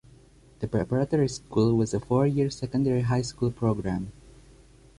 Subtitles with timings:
[0.61, 4.11] The Preparatory School was a four year secondary high school program.